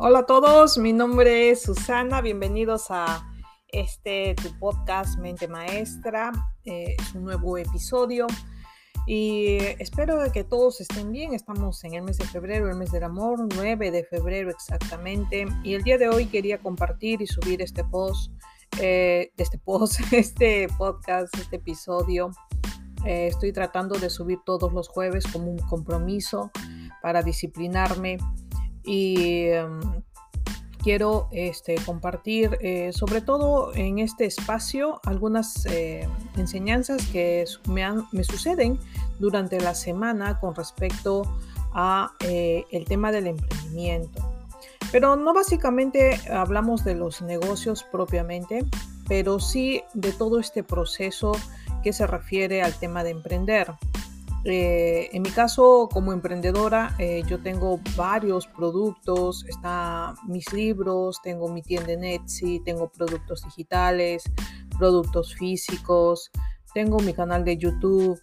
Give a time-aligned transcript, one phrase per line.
[0.00, 3.28] Hola a todos, mi nombre es Susana, bienvenidos a
[3.66, 6.30] este tu podcast Mente Maestra,
[6.64, 8.28] eh, es un nuevo episodio
[9.08, 13.02] y espero que todos estén bien, estamos en el mes de febrero, el mes del
[13.02, 15.48] amor, 9 de febrero exactamente.
[15.64, 18.30] Y el día de hoy quería compartir y subir este post,
[18.80, 22.30] eh, este post, este podcast, este episodio.
[23.04, 26.52] Eh, estoy tratando de subir todos los jueves como un compromiso
[27.02, 28.18] para disciplinarme
[28.84, 29.80] y em,
[30.82, 38.78] quiero este, compartir eh, sobre todo en este espacio algunas eh, enseñanzas que me, suceden
[39.18, 41.22] durante la semana con respecto
[41.74, 44.24] a eh, el tema del emprendimiento.
[44.90, 48.64] Pero no básicamente hablamos de los negocios propiamente,
[49.06, 51.32] pero sí de todo este proceso
[51.82, 53.74] que se refiere al tema de emprender.
[54.44, 61.48] Eh, en mi caso, como emprendedora, eh, yo tengo varios productos, están mis libros, tengo
[61.48, 64.22] mi tienda en Etsy, tengo productos digitales,
[64.78, 66.30] productos físicos,
[66.72, 68.20] tengo mi canal de YouTube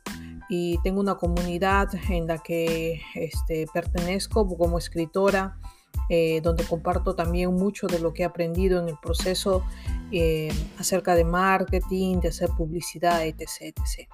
[0.48, 5.58] y tengo una comunidad en la que este, pertenezco como escritora,
[6.10, 9.64] eh, donde comparto también mucho de lo que he aprendido en el proceso
[10.80, 13.42] acerca de marketing, de hacer publicidad, etc.
[13.62, 14.10] etc.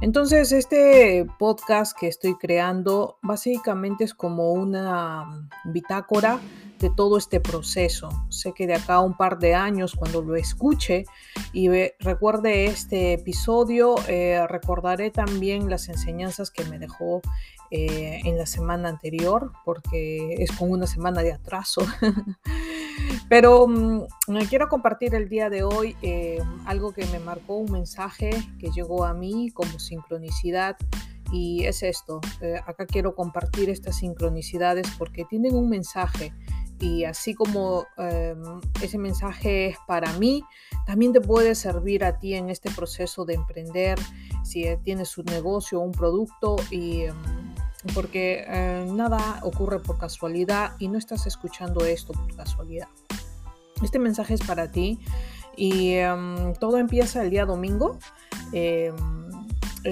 [0.00, 6.38] Entonces, este podcast que estoy creando básicamente es como una bitácora
[6.78, 8.08] de todo este proceso.
[8.28, 11.04] Sé que de acá a un par de años, cuando lo escuche
[11.52, 11.68] y
[12.00, 17.22] recuerde este episodio, eh, recordaré también las enseñanzas que me dejó
[17.70, 21.82] eh, en la semana anterior, porque es con una semana de atraso.
[23.28, 24.02] Pero mm,
[24.48, 29.04] quiero compartir el día de hoy eh, algo que me marcó un mensaje que llegó
[29.04, 30.76] a mí como sincronicidad.
[31.32, 32.20] Y es esto,
[32.66, 36.32] acá quiero compartir estas sincronicidades porque tienen un mensaje
[36.78, 40.42] y así como em, ese mensaje es para mí,
[40.86, 43.98] también te puede servir a ti en este proceso de emprender,
[44.44, 47.02] si tienes un negocio o un producto y...
[47.02, 47.16] Em,
[47.94, 52.88] porque eh, nada ocurre por casualidad y no estás escuchando esto por casualidad.
[53.82, 54.98] Este mensaje es para ti
[55.56, 57.98] y em, todo empieza el día domingo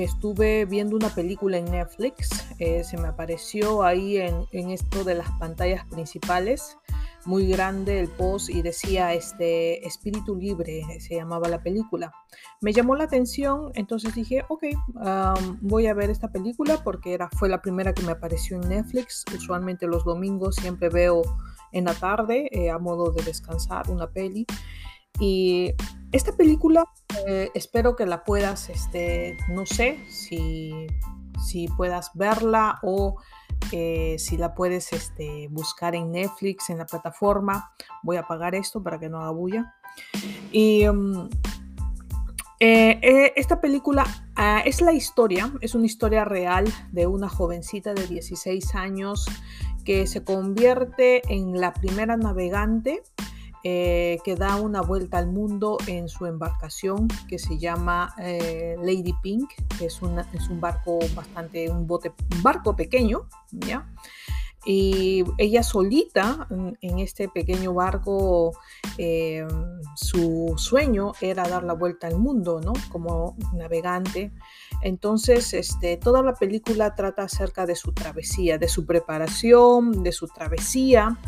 [0.03, 5.31] estuve viendo una película en Netflix, eh, se me apareció ahí en, esto de las
[5.38, 6.77] pantallas principales,
[7.25, 12.12] muy grande el post y decía este Espíritu Libre, se llamaba la película.
[12.60, 14.65] Me llamó la atención, entonces dije, ok,
[15.62, 19.25] voy a ver esta película porque era, fue la primera que me apareció en Netflix.
[19.34, 21.22] Usualmente los domingos siempre veo
[21.72, 24.47] en la tarde, eh, a modo de descansar, una peli.
[25.19, 25.72] Y
[26.15, 26.85] esta película
[27.27, 30.87] eh, espero que la puedas, este, no sé si,
[31.45, 33.17] si puedas verla o
[33.73, 37.73] eh, si la puedes este, buscar en Netflix, en la plataforma.
[38.05, 39.75] Voy a apagar esto para que no haga bulla.
[40.53, 41.31] Y mm,
[42.61, 48.07] eh, esta película ah, es la historia, es una historia real de una jovencita de
[48.07, 49.27] 16 años
[49.85, 53.03] que se convierte en la primera navegante
[53.67, 59.15] eh, que da una vuelta al mundo en su embarcación que se llama eh, Lady
[59.23, 60.01] Pink, es,
[60.35, 63.89] es, un barco bastante, un bote, barco pequeño, ¿ya?
[64.67, 68.53] Y ella solita en este pequeño barco,
[68.99, 69.47] eh,
[69.95, 72.75] su sueño era dar la vuelta al mundo, ¿no?
[72.91, 74.31] Como navegante.
[74.83, 80.29] Entonces, este, toda la película trata acerca de su travesía, de su preparación, de su
[80.29, 81.19] travesía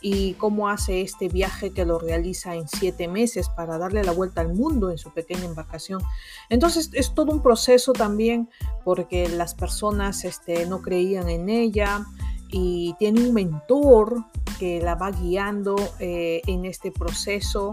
[0.00, 4.40] y cómo hace este viaje que lo realiza en siete meses para darle la vuelta
[4.40, 6.02] al mundo en su pequeña embarcación.
[6.48, 8.48] Entonces es todo un proceso también
[8.84, 12.04] porque las personas este, no creían en ella
[12.50, 14.24] y tiene un mentor
[14.58, 17.72] que la va guiando eh, en este proceso.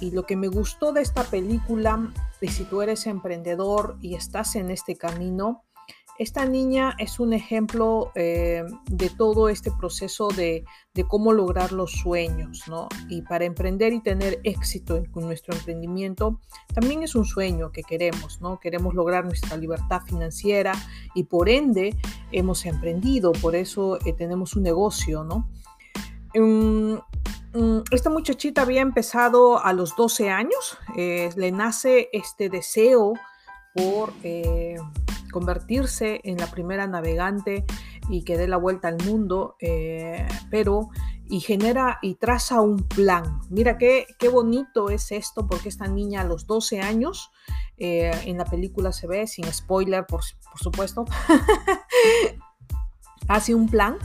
[0.00, 4.56] Y lo que me gustó de esta película, y si tú eres emprendedor y estás
[4.56, 5.65] en este camino,
[6.18, 10.64] esta niña es un ejemplo eh, de todo este proceso de,
[11.08, 12.88] cómo lograr los sueños, ¿no?
[13.08, 16.40] Y para emprender y tener éxito en, nuestro emprendimiento,
[16.74, 18.58] también es un sueño que queremos, ¿no?
[18.60, 20.72] Queremos lograr nuestra libertad financiera
[21.14, 21.96] y por ende
[22.32, 25.50] hemos emprendido, por eso eh, tenemos un negocio, ¿no?
[26.34, 26.94] Mm,
[27.54, 33.12] mm, esta muchachita había empezado a los 12 años, eh, le nace este deseo
[33.74, 34.14] por
[35.32, 37.64] convertirse en la primera navegante
[38.08, 40.90] y que dé la vuelta al mundo, eh, pero
[41.28, 43.40] y genera y traza un plan.
[43.50, 47.30] Mira qué, qué bonito es esto, porque esta niña a los 12 años,
[47.78, 50.20] eh, en la película se ve, sin spoiler, por,
[50.50, 51.04] por supuesto,
[53.28, 53.98] hace un plan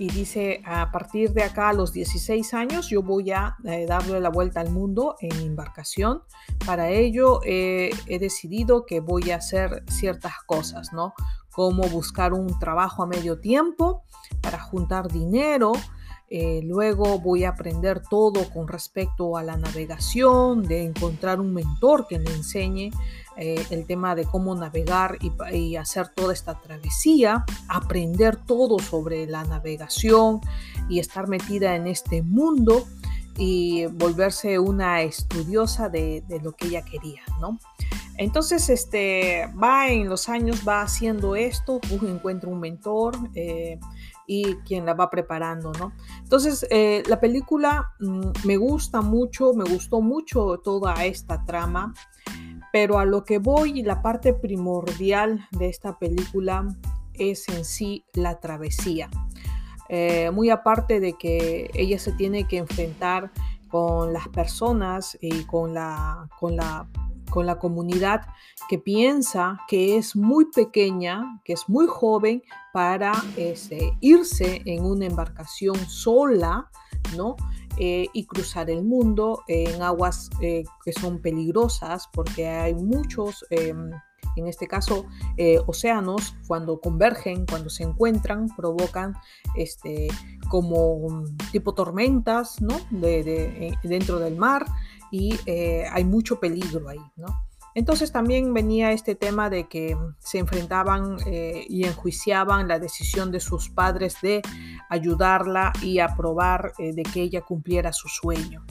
[0.00, 4.18] y dice, a partir de acá a los 16 años yo voy a eh, darle
[4.18, 6.22] la vuelta al mundo en embarcación.
[6.64, 11.12] Para ello he decidido que voy a hacer ciertas cosas, ¿no?
[11.52, 14.04] Como buscar un trabajo a medio tiempo
[14.40, 15.72] para juntar dinero,
[16.32, 22.06] eh, luego voy a aprender todo con respecto a la navegación, de encontrar un mentor
[22.06, 22.92] que me enseñe
[23.36, 25.18] eh, el tema de cómo navegar
[25.52, 30.40] y, hacer toda esta travesía, aprender todo sobre la navegación
[30.88, 32.86] y estar metida en este mundo
[33.36, 37.58] y volverse una estudiosa de, lo que ella quería, ¿no?
[38.18, 43.80] Entonces, este, va en los años, va haciendo esto, encuentra un mentor, eh,
[44.32, 45.92] y quien la va preparando, ¿no?
[46.22, 51.92] Entonces, eh, la película mm, me gusta mucho, me gustó mucho toda esta trama,
[52.72, 56.68] pero a lo que voy, la parte primordial de esta película
[57.12, 59.10] es en sí la travesía.
[59.88, 63.32] Eh, muy aparte de que ella se tiene que enfrentar
[63.66, 66.88] con las personas y con la, con la
[67.30, 68.26] con la comunidad
[68.68, 72.42] que piensa que es muy pequeña, que es muy joven
[72.72, 76.70] para este, irse en una embarcación sola,
[77.16, 77.36] ¿no?
[77.78, 83.90] Eh, y cruzar el mundo en aguas eh, que son peligrosas porque hay muchos, em,
[84.36, 85.06] en este caso,
[85.36, 89.14] eh, océanos, cuando convergen, cuando se encuentran, provocan
[89.56, 90.08] este,
[90.48, 92.76] como tipo tormentas, ¿no?
[92.90, 94.66] de, dentro del mar
[95.10, 97.26] y eh, hay mucho peligro ahí, ¿no?
[97.74, 103.38] Entonces también venía este tema de que se enfrentaban eh, y enjuiciaban la decisión de
[103.38, 104.42] sus padres de
[104.88, 108.64] ayudarla y aprobar eh, de que ella cumpliera su sueño.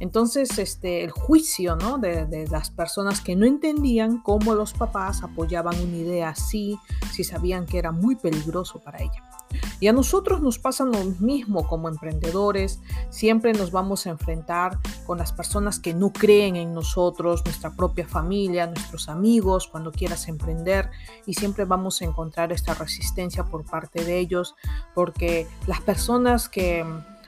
[0.00, 1.98] Entonces, este, el juicio ¿no?
[1.98, 6.78] de, de, las personas que no entendían cómo los papás apoyaban una idea así,
[7.12, 9.33] si sabían que era muy peligroso para ella.
[9.80, 12.80] Y a nosotros nos pasa lo mismo como emprendedores,
[13.10, 18.06] siempre nos vamos a enfrentar con las personas que no creen en nosotros, nuestra propia
[18.06, 20.90] familia, nuestros amigos, cuando quieras emprender,
[21.26, 24.54] y siempre vamos a encontrar esta resistencia por parte de ellos,
[24.94, 26.84] porque las personas que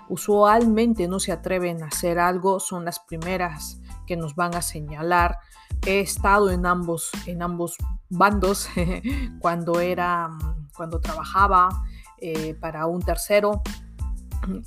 [0.08, 5.38] usualmente no se atreven a hacer algo son las primeras que nos van a señalar.
[5.84, 7.76] He estado en ambos, en ambos
[8.08, 8.68] bandos
[9.40, 10.30] cuando era,
[10.74, 11.68] cuando trabajaba
[12.18, 13.62] eh, para un tercero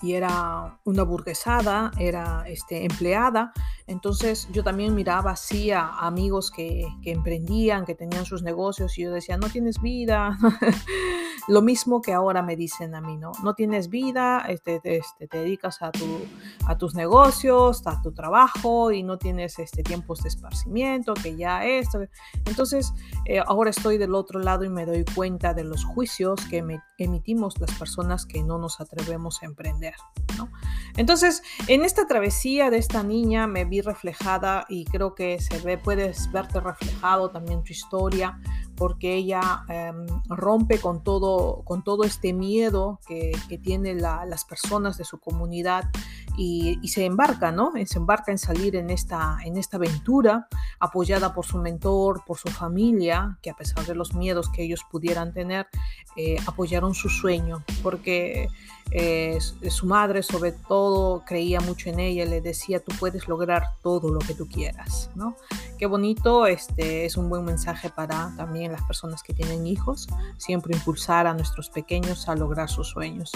[0.01, 3.53] y era una burguesada, era este, empleada.
[3.89, 9.03] Entonces yo también miraba así a amigos que, que emprendían, que tenían sus negocios y
[9.03, 10.37] yo decía, no tienes vida.
[11.47, 13.31] Lo mismo que ahora me dicen a mí, ¿no?
[13.43, 16.05] No tienes vida, este, este, te dedicas a, tu,
[16.67, 21.65] a tus negocios, a tu trabajo y no tienes este, tiempos de esparcimiento, que ya
[21.65, 22.01] esto.
[22.45, 22.93] Entonces
[23.25, 26.63] eh, ahora estoy del otro lado y me doy cuenta de los juicios que
[26.99, 29.95] emitimos las personas que no nos atrevemos a emprender,
[30.37, 30.51] ¿no?
[30.97, 35.77] Entonces, en esta travesía de esta niña me vi reflejada y creo que se ve,
[35.77, 38.39] puedes verte reflejado también tu historia,
[38.75, 44.97] porque ella em, rompe con todo, con todo este miedo que, que tienen las personas
[44.97, 45.89] de su comunidad
[46.37, 47.71] y, se embarca, ¿no?
[47.85, 50.47] Se embarca en salir en esta, en esta aventura,
[50.79, 54.85] apoyada por su mentor, por su familia, que a pesar de los miedos que ellos
[54.89, 55.67] pudieran tener,
[56.15, 58.47] eh, apoyaron su sueño, porque
[58.91, 59.37] eh,
[59.69, 64.19] su madre sobre todo creía mucho en ella, le decía, tú puedes lograr todo lo
[64.19, 65.35] que tú quieras, ¿no?
[65.77, 70.07] Qué bonito, este es un buen mensaje para también las personas que tienen hijos,
[70.37, 73.31] siempre impulsar a nuestros pequeños a lograr sus sueños.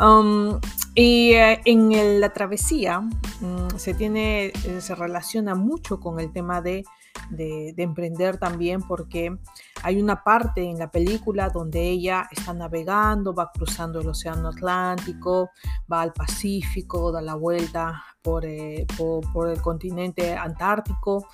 [0.00, 0.60] Um,
[0.94, 6.60] y eh, en la travesía mm, se tiene, eh, se relaciona mucho con el tema
[6.60, 6.84] de,
[7.30, 9.36] de, emprender también porque
[9.82, 15.50] hay una parte en la película donde ella está navegando, va cruzando el Océano Atlántico,
[15.90, 21.26] va al Pacífico, da la vuelta por, eh, el continente antártico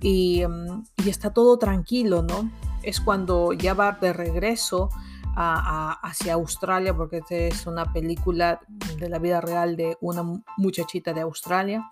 [0.02, 2.50] y está todo tranquilo, ¿no?
[2.82, 4.90] Es cuando ya va de regreso
[5.36, 8.60] hacia Australia, porque esta es una película
[8.98, 10.22] de la vida real de una
[10.56, 11.90] muchachita de Australia.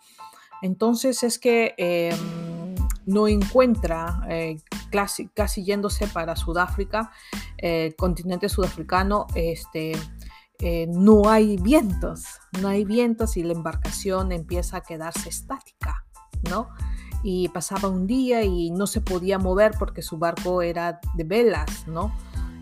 [0.63, 2.75] Entonces es que em,
[3.07, 4.57] no encuentra, eh,
[4.91, 7.11] casi, yéndose para Sudáfrica,
[7.59, 9.93] eh, continente sudafricano, este,
[10.61, 12.25] eh, no hay vientos,
[12.63, 16.07] no hay vientos y la embarcación empieza a quedarse estática,
[16.49, 16.69] ¿no?
[17.23, 21.87] Y pasaba un día y no se podía mover porque su barco era de velas,
[21.87, 22.15] ¿no?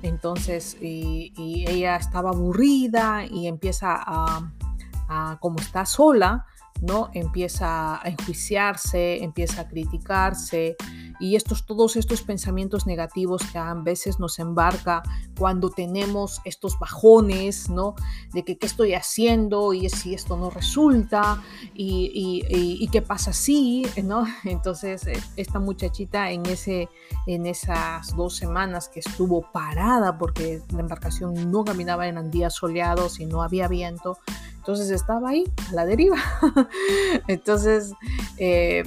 [0.02, 1.32] Entonces, y,
[1.68, 6.47] ella estaba aburrida y empieza a, como está sola,
[6.82, 7.10] ¿no?
[7.14, 10.76] Empieza a enjuiciarse, empieza a criticarse
[11.20, 15.04] y estos, todos estos pensamientos negativos que a veces nos embarca
[15.38, 17.94] cuando tenemos estos bajones, ¿no?
[18.32, 21.40] De que qué estoy haciendo y si esto no resulta
[21.74, 24.26] y, y, qué pasa así, ¿no?
[24.44, 26.88] Entonces eh, esta muchachita en, ese,
[27.28, 33.20] en esas dos semanas que estuvo parada porque la embarcación no caminaba en días soleados
[33.20, 34.18] y no había viento,
[34.62, 36.19] entonces estaba ahí, a la deriva.
[37.26, 37.92] Entonces
[38.38, 38.85] eh,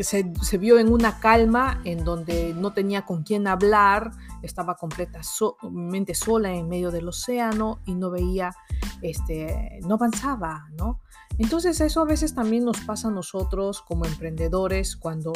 [0.00, 4.10] se, vio en una calma en donde no tenía con quién hablar,
[4.42, 8.56] estaba completamente sola en medio del océano y no veía,
[9.02, 10.98] este, no avanzaba, ¿no?
[11.38, 15.32] Entonces eso a veces también nos pasa a nosotros como emprendedores cuando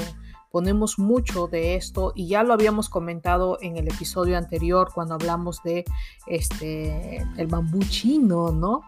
[0.51, 5.63] ponemos mucho de esto y ya lo habíamos comentado en el episodio anterior cuando hablamos
[5.63, 5.85] de
[6.27, 8.83] este el bambú chino, ¿no?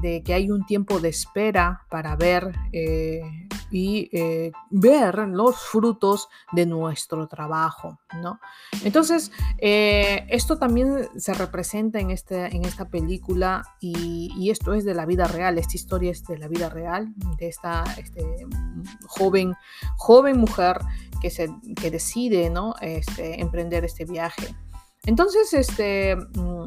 [0.00, 3.22] De que hay un tiempo de espera para ver eh,
[3.70, 8.38] y eh, ver los frutos de nuestro trabajo, ¿no?
[8.84, 14.94] Entonces, eh, esto también se representa en, este, en esta película y, esto es de
[14.94, 18.22] la vida real, esta historia es de la vida real, de esta este,
[19.06, 19.54] joven,
[19.96, 20.78] joven mujer
[21.20, 22.74] que, se, que decide, ¿no?
[22.80, 24.54] Este, emprender este viaje.
[25.06, 26.66] Entonces, este, mm,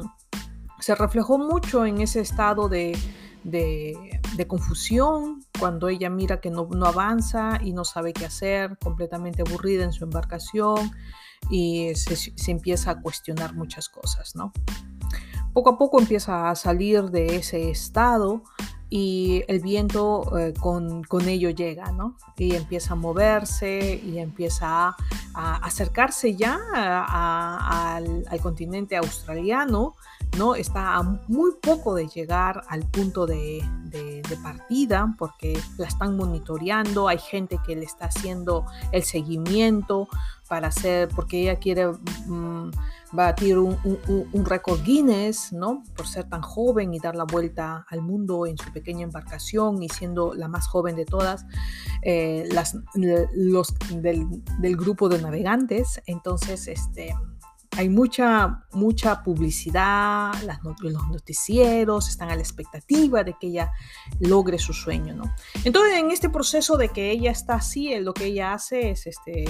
[0.80, 2.96] se reflejó mucho en ese estado de
[3.44, 9.84] de, confusión, cuando ella mira que no, avanza y no sabe qué hacer, completamente aburrida
[9.84, 10.90] en su embarcación
[11.50, 14.52] y se, empieza a cuestionar muchas cosas, ¿no?
[15.52, 18.44] Poco a poco empieza a salir de ese estado
[18.90, 22.16] y el viento eh, con, ello llega, ¿no?
[22.36, 24.96] Y empieza a moverse y empieza
[25.34, 29.94] a, acercarse ya al, continente australiano
[30.36, 30.54] ¿no?
[30.54, 33.62] Está a muy poco de llegar al punto de,
[34.42, 40.08] partida porque la están monitoreando, hay gente que le está haciendo el seguimiento
[40.48, 41.88] para hacer, porque ella quiere
[42.26, 42.70] mm,
[43.12, 45.82] batir un, récord Guinness, ¿no?
[45.96, 49.88] Por ser tan joven y dar la vuelta al mundo en su pequeña embarcación y
[49.88, 51.44] siendo la más joven de todas,
[52.02, 52.48] eh,
[53.34, 54.26] los del,
[54.60, 56.00] del grupo de navegantes.
[56.06, 57.14] Entonces, este
[57.78, 60.32] hay mucha, mucha publicidad,
[60.80, 63.70] los noticieros están a la expectativa de que ella
[64.18, 65.32] logre su sueño, ¿no?
[65.64, 69.44] Entonces, en este proceso de que ella está así, lo que ella hace es, este,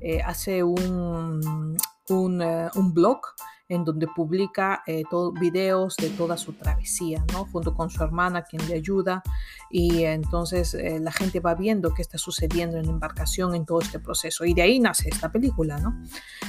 [0.00, 1.76] eh, hace un,
[2.08, 3.20] un, eh, un blog
[3.68, 5.02] en donde publica eh,
[5.38, 7.44] videos de toda su travesía, ¿no?
[7.46, 9.22] Junto con su hermana, quien le ayuda,
[9.70, 13.80] y entonces eh, la gente va viendo qué está sucediendo en la embarcación en todo
[13.80, 15.94] este proceso, y de ahí nace esta película, ¿no?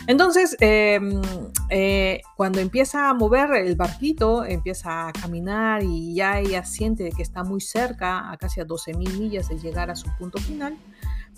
[0.07, 1.21] Entonces, em,
[1.69, 7.21] eh, cuando empieza a mover el barquito, empieza a caminar y ya ella siente que
[7.21, 10.77] está muy cerca, a casi a 12 mil millas de llegar a su punto final,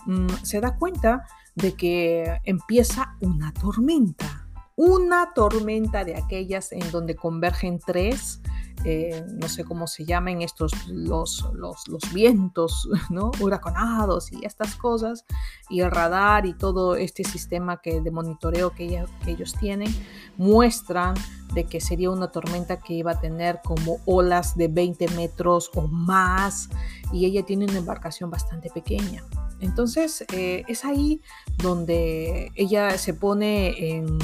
[0.06, 4.42] mm, se da cuenta de que empieza una tormenta
[4.76, 8.42] una tormenta de aquellas en donde convergen tres,
[8.86, 11.84] eh, no sé cómo se llaman estos, los, los,
[12.14, 13.32] vientos, ¿no?
[13.40, 15.26] Huracanados y estas cosas,
[15.70, 19.94] y el radar y todo este sistema que, de monitoreo que, que ellos tienen,
[20.38, 21.16] muestran
[21.54, 25.88] de que sería una tormenta que iba a tener como olas de 20 metros o
[25.88, 26.70] más,
[27.12, 29.24] y ella tiene una embarcación bastante pequeña.
[29.60, 31.22] Entonces eh, es ahí
[31.58, 34.18] donde ella se pone en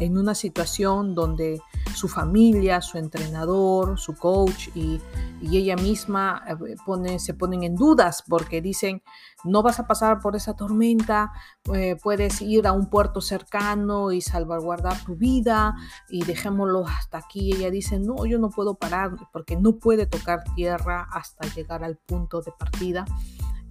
[0.00, 1.60] en una situación donde
[1.94, 5.00] su familia, su entrenador, su coach y,
[5.42, 9.02] ella misma eh, se ponen en dudas porque dicen,
[9.44, 11.30] no vas a pasar por esa tormenta,
[11.72, 15.76] eh, puedes ir a un puerto cercano y salvaguardar tu vida
[16.08, 17.52] y dejémoslo hasta aquí.
[17.52, 21.96] Ella dice, no, yo no puedo parar porque no puede tocar tierra hasta llegar al
[21.96, 23.04] punto de partida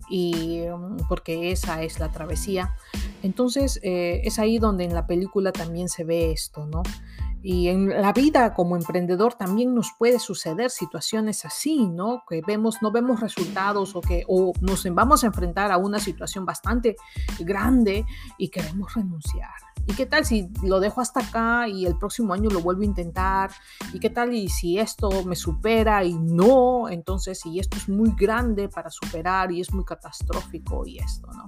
[0.10, 2.76] y mm, porque esa es la travesía.
[3.24, 6.84] Entonces eh, es ahí donde en la película también se ve esto, ¿no?
[7.48, 12.24] Y en la vida como emprendedor también nos puede suceder situaciones así, ¿no?
[12.28, 16.44] Que vemos, no vemos resultados o que o nos vamos a enfrentar a una situación
[16.44, 16.96] bastante
[17.42, 18.04] grande
[18.40, 19.54] y queremos renunciar.
[19.86, 22.86] ¿Y qué tal si lo dejo hasta acá y el próximo año lo vuelvo a
[22.86, 23.52] intentar?
[23.94, 26.90] ¿Y qué tal y si esto me supera y no?
[26.90, 31.48] Entonces, si esto es muy grande para superar y es muy catastrófico y esto, ¿no?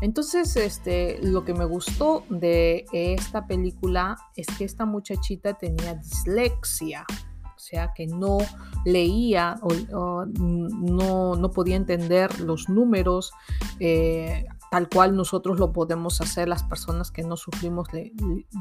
[0.00, 7.04] Entonces, este, lo que me gustó de esta película es que esta muchachita tenía dislexia,
[7.44, 8.38] o sea, que no
[8.84, 13.32] leía o, no, no, podía entender los números.
[13.80, 17.88] Eh, tal cual nosotros lo podemos hacer las personas que no sufrimos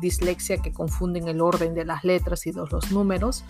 [0.01, 3.44] dislexia, que confunden el orden de las letras y de los números.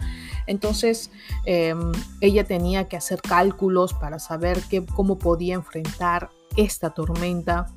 [0.48, 1.12] Entonces,
[1.46, 1.91] em,
[2.22, 4.60] ella tenía que hacer cálculos para saber
[4.96, 7.68] cómo podía enfrentar esta tormenta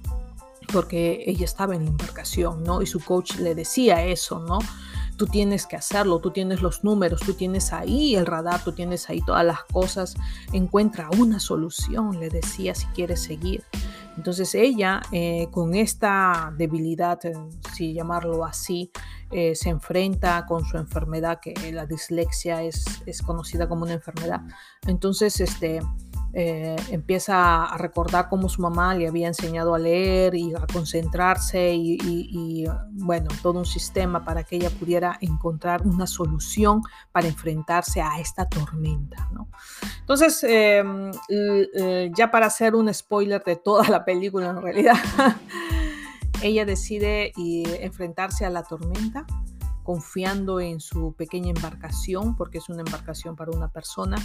[0.73, 2.83] porque ella estaba en la embarcación, ¿no?
[2.83, 4.59] Y su coach le decía eso, ¿no?
[5.17, 9.11] Tú tienes que hacerlo, tú tienes los números, tú tienes ahí el radar, tú tienes
[9.11, 10.15] ahí todas las cosas.
[10.53, 13.65] Encuentra una solución, le decía, si quieres seguir.
[14.17, 17.35] Entonces ella, eh, con esta debilidad, eh,
[17.75, 18.91] si llamarlo así,
[19.31, 24.41] eh, se enfrenta con su enfermedad, que la dislexia es, es conocida como una enfermedad.
[24.87, 25.81] Entonces, este,
[26.33, 31.75] eh, empieza a recordar cómo su mamá le había enseñado a leer y a concentrarse
[31.75, 38.21] y, bueno, todo un sistema para que ella pudiera encontrar una solución para enfrentarse a
[38.21, 39.29] esta tormenta.
[40.01, 44.95] Entonces, em, eh, ya para hacer un spoiler de toda la película en realidad,
[46.43, 47.33] ella decide
[47.83, 49.27] enfrentarse a la tormenta
[49.83, 54.17] confiando en su pequeña embarcación, porque es una embarcación para una persona,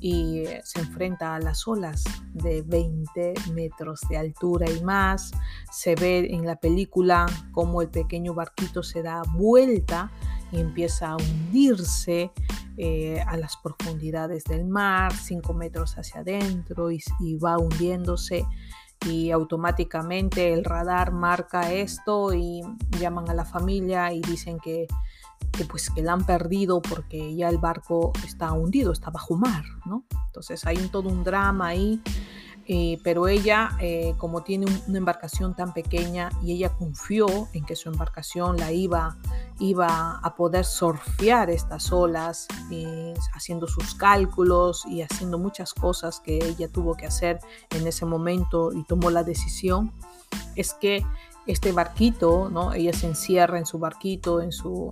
[0.00, 5.32] y eh, se enfrenta a las olas de 20 metros de altura y más.
[5.72, 10.10] Se ve en la película cómo el pequeño barquito se da vuelta
[10.52, 12.30] y empieza a hundirse
[12.76, 18.46] eh, a las profundidades del mar, 5 metros hacia adentro, y, y va hundiéndose
[19.06, 22.62] y automáticamente el radar marca esto y
[22.98, 24.86] llaman a la familia y dicen que,
[25.68, 30.04] pues que la han perdido porque ya el barco está hundido, está bajo mar, ¿no?
[30.26, 32.02] Entonces hay todo un drama ahí
[32.70, 37.74] eh, pero ella, eh, como tiene una embarcación tan pequeña y ella confió en que
[37.74, 39.16] su embarcación la iba,
[39.58, 46.36] iba a poder surfear estas olas, eh, haciendo sus cálculos y haciendo muchas cosas que
[46.36, 49.90] ella tuvo que hacer en ese momento y tomó la decisión,
[50.54, 51.06] es que
[51.46, 52.74] este barquito, ¿no?
[52.74, 54.90] ella se encierra en su barquito en su,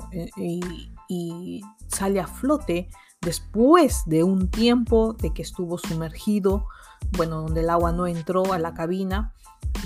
[1.09, 2.89] y sale a flote
[3.21, 6.69] después de un tiempo de que estuvo sumergido
[7.17, 9.33] bueno, donde el agua no entró a la cabina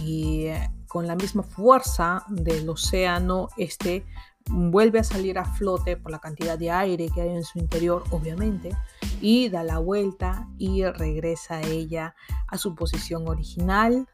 [0.02, 4.04] y eh, con la misma fuerza del océano, este
[4.50, 8.04] vuelve a salir a flote por la cantidad de aire que hay en su interior,
[8.10, 8.76] obviamente,
[9.20, 12.14] y da la vuelta y regresa ella
[12.48, 14.08] a su posición original,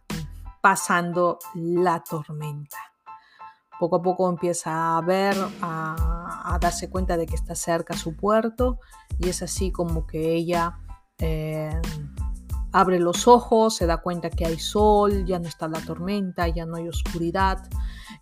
[0.61, 2.76] pasando la tormenta.
[3.78, 8.80] Poco a poco empieza a ver, a, darse cuenta de que está cerca su puerto
[9.18, 10.78] y es así como que ella
[11.18, 11.80] eh,
[12.76, 16.66] abre los ojos, se da cuenta que hay sol, ya no está la tormenta, ya
[16.66, 17.66] no hay oscuridad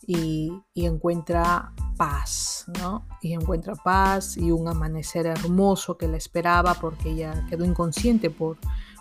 [0.06, 3.04] y, encuentra paz, ¿no?
[3.20, 8.58] Y encuentra paz y un amanecer hermoso que la esperaba porque ella quedó inconsciente por,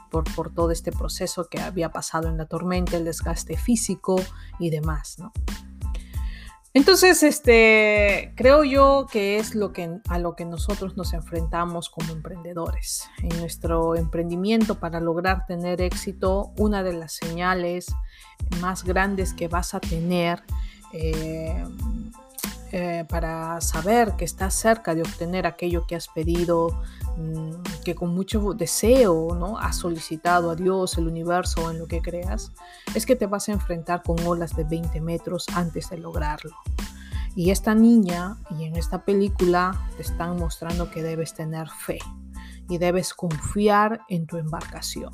[0.09, 4.15] por, por, todo este proceso que había pasado en la tormenta, el desgaste físico
[4.57, 5.31] y demás, ¿no?
[6.75, 12.11] Entonces, este, creo yo que es lo que, a lo que nosotros nos enfrentamos como
[12.11, 13.07] emprendedores.
[13.21, 17.93] En nuestro emprendimiento, para lograr tener éxito, una de las señales
[18.59, 20.41] más grandes que vas a tener
[20.93, 21.63] eh,
[22.71, 26.81] eh, para saber que estás cerca de obtener aquello que has pedido,
[27.83, 29.57] que con mucho deseo ¿no?
[29.57, 32.51] has solicitado a Dios, el universo en lo que creas,
[32.95, 36.55] es que te vas a enfrentar con olas de 20 metros antes de lograrlo.
[37.35, 41.97] Y esta niña y en esta película te están mostrando que debes tener fe
[42.69, 45.11] y debes confiar en tu embarcación.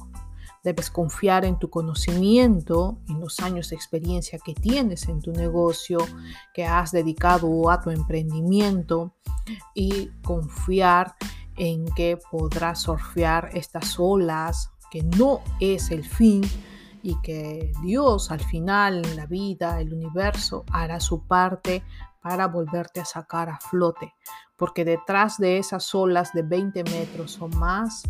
[0.62, 6.00] Debes confiar en tu conocimiento, en los años de experiencia que tienes en tu negocio,
[6.54, 9.14] que has dedicado a tu emprendimiento
[9.74, 11.16] y confiar
[11.60, 16.42] en que podrás surfear estas olas, que no es el fin
[17.04, 21.84] y que Dios al final, la vida, el universo, hará su parte
[22.22, 24.14] para volverte a sacar a flote,
[24.58, 28.04] porque detrás de esas olas de 20 metros o más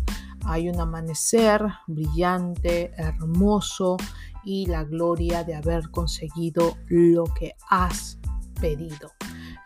[0.46, 3.96] hay un amanecer brillante, hermoso
[4.44, 8.18] y la gloria de haber conseguido lo que has
[8.60, 9.10] pedido.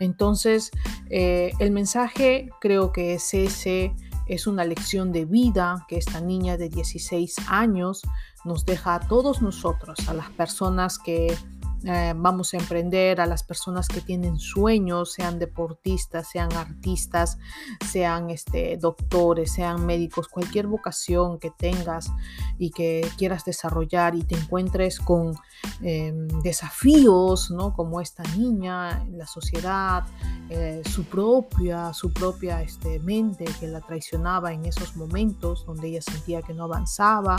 [0.01, 0.71] Entonces,
[1.11, 3.95] eh, el mensaje creo que es ese,
[4.27, 8.03] es una lección de vida que esta niña de 16 años
[8.45, 11.37] nos deja a todos nosotros, a las personas que
[11.87, 17.39] eh, vamos a emprender a las personas que tienen sueños, sean deportistas, sean artistas,
[17.87, 22.11] sean este, doctores, sean médicos, cualquier vocación que tengas
[22.59, 25.35] y que quieras desarrollar y te encuentres con
[25.83, 27.75] em, desafíos, ¿no?
[27.75, 30.05] Como esta niña, la sociedad,
[30.49, 36.03] eh, su propia, su propia este, mente que la traicionaba en esos momentos donde ella
[36.03, 37.37] sentía que no avanzaba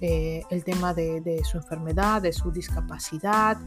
[0.00, 3.58] eh, el tema de, su enfermedad, de su discapacidad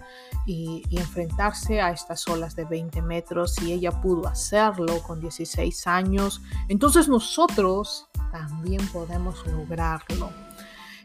[0.46, 3.56] y, y, enfrentarse a estas olas de 20 metros.
[3.56, 10.32] Si ella pudo hacerlo con 16 años, entonces nosotros también podemos lograrlo.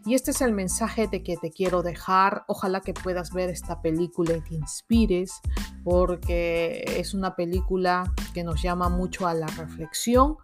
[0.07, 2.45] Y este es el mensaje de que te quiero dejar.
[2.47, 5.41] Ojalá que puedas ver esta película y te inspires,
[5.87, 10.37] porque es una película que nos llama mucho a la reflexión.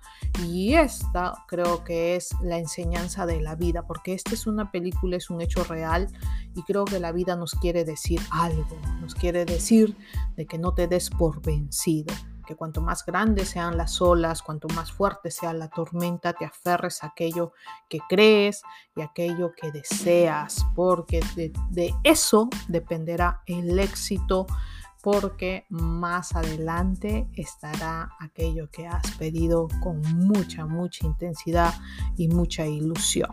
[0.46, 5.16] Y esta creo que es la enseñanza de la vida, porque esta es una película,
[5.16, 6.07] es un hecho real.
[6.55, 9.96] Y creo que la vida nos quiere decir algo, nos quiere decir
[10.37, 12.14] de que no te des por vencido
[12.46, 17.02] que cuanto más grandes sean las olas, cuanto más fuerte sea la tormenta, te aferres
[17.02, 17.52] a aquello
[17.88, 18.62] que crees
[18.96, 24.46] y aquello que deseas, porque de, de eso dependerá el éxito
[25.02, 31.74] porque más adelante estará aquello que has pedido con mucha, mucha intensidad
[32.16, 33.30] y mucha ilusión.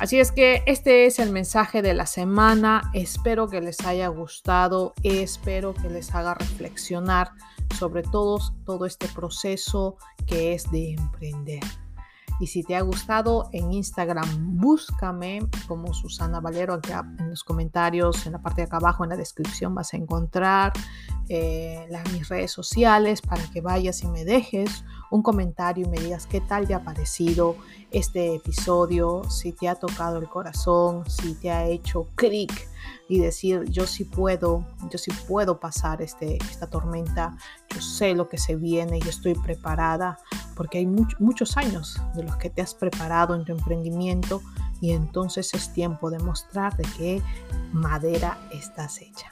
[0.00, 2.90] Así es que este es el mensaje de la semana.
[2.94, 7.30] Espero que les haya gustado, espero que les haga reflexionar
[7.78, 9.96] sobre todo, todo este proceso
[10.26, 11.62] que es de emprender.
[12.40, 16.74] Y si te ha gustado, en Instagram búscame como Susana Valero.
[16.74, 19.96] Aquí en los comentarios, en la parte de acá abajo, en la descripción, vas a
[19.96, 20.72] encontrar
[21.28, 26.00] eh, las, mis redes sociales para que vayas y me dejes un comentario y me
[26.00, 27.54] digas qué tal te ha parecido
[27.92, 32.68] este episodio, si te ha tocado el corazón, si te ha hecho clic
[33.08, 37.36] y decir yo sí puedo, yo sí puedo pasar este, esta tormenta,
[37.72, 40.18] yo sé lo que se viene y estoy preparada
[40.56, 44.42] porque hay muchos años de los que te has preparado en tu emprendimiento
[44.80, 47.22] y entonces es tiempo de mostrar de qué
[47.72, 49.30] madera estás hecha.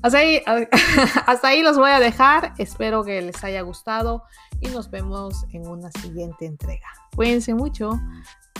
[0.00, 0.42] Hasta ahí,
[1.26, 2.54] hasta ahí los voy a dejar.
[2.58, 4.24] Espero que les haya gustado
[4.62, 6.86] y nos vemos en una siguiente entrega.
[7.14, 7.90] Cuídense mucho.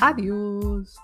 [0.00, 0.96] Adiós.